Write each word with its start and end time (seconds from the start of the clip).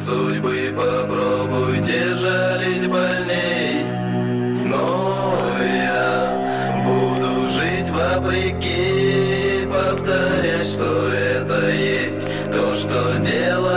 судьбы 0.00 0.74
попробуй 0.76 1.78
тяжелить 1.78 2.88
больней. 2.88 3.84
Но 4.66 5.56
я 5.60 6.82
буду 6.84 7.48
жить 7.50 7.90
вопреки 7.90 9.20
Повторять, 9.70 10.66
что 10.66 11.08
это 11.12 11.70
есть 11.70 12.22
то, 12.50 12.74
что 12.74 13.18
делаю 13.18 13.69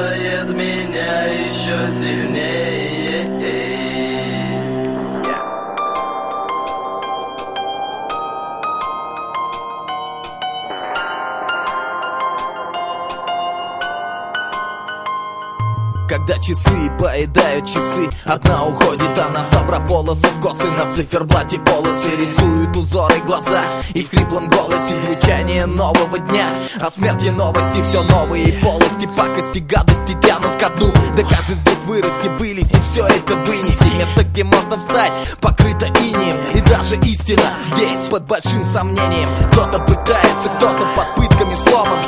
Когда 16.07 16.37
часы 16.37 16.91
поедают 16.99 17.65
часы 17.65 18.09
Одна 18.25 18.65
уходит, 18.65 19.19
она 19.19 19.43
собрав 19.51 19.83
волосы 19.83 20.27
в 20.27 20.41
косы 20.41 20.69
На 20.71 20.91
циферблате 20.91 21.59
полосы 21.59 22.09
рисуют 22.17 22.75
узоры 22.75 23.19
глаза 23.25 23.61
И 23.93 24.03
в 24.03 24.09
хриплом 24.09 24.49
голосе 24.49 24.95
звучание 25.01 25.65
нового 25.65 26.19
дня. 26.19 26.49
О 26.79 26.91
смерти 26.91 27.27
новости 27.27 27.81
все 27.89 28.03
новые 28.03 28.53
полости 28.61 29.07
Пакости, 29.17 29.59
гадости 29.59 30.17
тянут 30.21 30.59
ко 30.59 30.69
дну. 30.69 30.91
Да 31.15 31.23
как 31.23 31.45
же 31.45 31.53
здесь 31.53 31.79
вырасти, 31.85 32.27
вылезти, 32.39 32.77
все 32.91 33.05
это 33.05 33.35
вынести? 33.35 33.95
Место, 33.95 34.23
где 34.23 34.43
можно 34.43 34.77
встать, 34.77 35.11
покрыто 35.39 35.85
инием 35.85 36.35
И 36.53 36.61
даже 36.61 36.95
истина 36.95 37.53
здесь 37.61 38.07
под 38.09 38.25
большим 38.25 38.65
сомнением. 38.65 39.29
Кто-то 39.51 39.79
пытается, 39.79 40.49
кто-то 40.57 40.85
под 40.95 41.15
пытками 41.15 41.53
сломан 41.63 41.99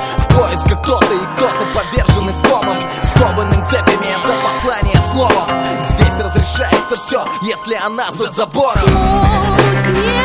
В 0.55 0.57
поисках 0.57 0.81
кто-то 0.83 1.13
и 1.13 1.19
кто-то 1.35 1.65
поверженный 1.73 2.33
сломом 2.33 2.77
Скованным 3.03 3.65
цепями 3.65 4.07
это 4.07 4.31
послание 4.41 5.01
словом. 5.11 5.49
Здесь 5.89 6.13
разрешается 6.17 6.95
все, 6.95 7.25
если 7.41 7.75
она 7.75 8.11
за 8.13 8.31
забором. 8.31 8.79
Смолкнет 8.79 10.24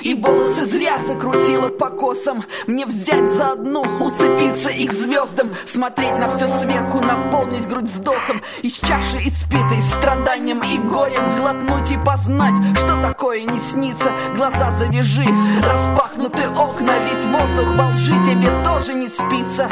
И 0.00 0.14
волосы 0.14 0.64
зря 0.64 0.98
закрутила 1.06 1.68
по 1.68 1.90
косам 1.90 2.44
Мне 2.66 2.86
взять 2.86 3.30
за 3.30 3.52
одну, 3.52 3.82
уцепиться 4.00 4.70
и 4.70 4.86
к 4.86 4.92
звездам 4.92 5.52
Смотреть 5.66 6.18
на 6.18 6.28
все 6.28 6.48
сверху, 6.48 7.00
наполнить 7.00 7.68
грудь 7.68 7.90
вздохом. 7.90 8.40
Из 8.62 8.74
чаши 8.74 9.18
испитой 9.18 9.82
страданием 9.82 10.62
и 10.62 10.78
горем 10.78 11.36
Глотнуть 11.36 11.90
и 11.92 11.98
познать, 11.98 12.54
что 12.76 13.00
такое 13.00 13.42
не 13.42 13.58
снится. 13.60 14.10
Глаза 14.34 14.72
завяжи, 14.78 15.26
распахнуты 15.62 16.48
окна 16.48 16.92
Весь 17.08 17.26
воздух 17.26 17.66
во 17.76 17.88
лжи, 17.90 18.14
тебе 18.26 18.50
тоже 18.64 18.94
не 18.94 19.08
спится 19.08 19.68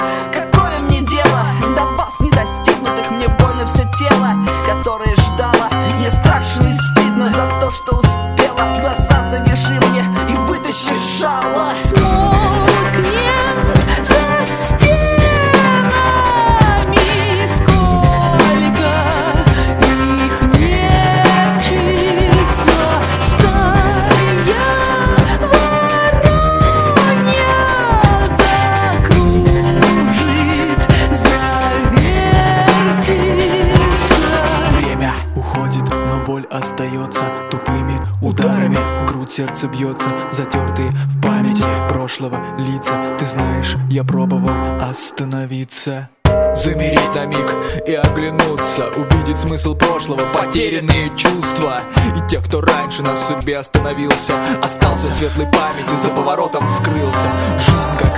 но 36.08 36.24
боль 36.24 36.46
остается 36.50 37.24
тупыми 37.50 38.00
ударами. 38.22 38.78
В 39.00 39.06
грудь 39.06 39.32
сердце 39.32 39.68
бьется, 39.68 40.08
затертые 40.30 40.90
в 40.90 41.20
памяти 41.22 41.64
прошлого 41.88 42.38
лица. 42.58 42.94
Ты 43.18 43.24
знаешь, 43.26 43.76
я 43.88 44.04
пробовал 44.04 44.80
остановиться. 44.80 46.08
Замереть 46.54 47.14
на 47.14 47.26
миг 47.26 47.52
и 47.86 47.94
оглянуться 47.94 48.88
Увидеть 48.96 49.38
смысл 49.38 49.74
прошлого, 49.74 50.20
потерянные 50.32 51.10
чувства 51.16 51.80
И 52.16 52.28
те, 52.28 52.40
кто 52.40 52.60
раньше 52.60 53.02
нас 53.02 53.20
в 53.20 53.22
судьбе 53.22 53.58
остановился. 53.58 54.34
Остался 54.62 55.10
светлой 55.10 55.46
памяти, 55.46 55.94
за 56.02 56.08
поворотом 56.10 56.68
скрылся. 56.68 57.30
Жизнь 57.58 57.96
как 57.98 58.09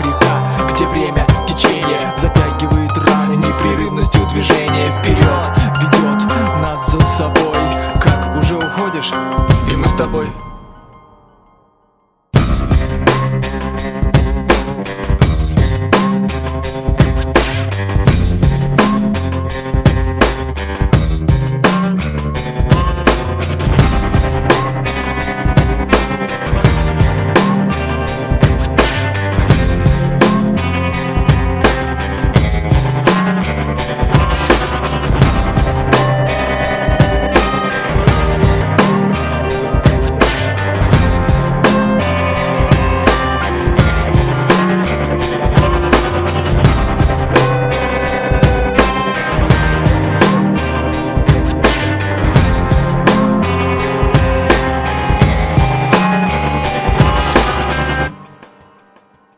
видишь, 9.02 9.12
и 9.70 9.76
мы 9.76 9.86
с 9.86 9.94
тобой 9.94 10.26